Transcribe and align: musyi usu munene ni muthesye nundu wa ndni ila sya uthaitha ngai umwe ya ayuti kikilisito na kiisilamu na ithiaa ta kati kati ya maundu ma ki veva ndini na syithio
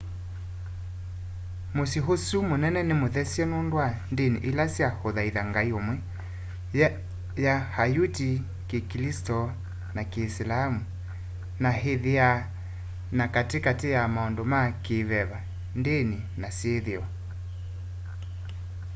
musyi 1.75 1.99
usu 2.13 2.37
munene 2.49 2.81
ni 2.87 2.95
muthesye 3.01 3.43
nundu 3.51 3.75
wa 3.81 3.87
ndni 4.11 4.39
ila 4.49 4.65
sya 4.75 4.87
uthaitha 5.07 5.41
ngai 5.49 5.71
umwe 5.79 5.95
ya 7.45 7.55
ayuti 7.83 8.29
kikilisito 8.69 9.39
na 9.95 10.01
kiisilamu 10.11 10.79
na 11.61 11.69
ithiaa 11.91 12.43
ta 13.17 13.25
kati 13.35 13.57
kati 13.65 13.87
ya 13.95 14.01
maundu 14.15 14.43
ma 14.51 14.61
ki 14.83 14.97
veva 15.09 15.39
ndini 15.79 16.17
na 16.41 16.47
syithio 16.57 17.03